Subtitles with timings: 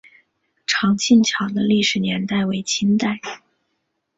[0.65, 3.19] 长庆桥的历史年代为清代。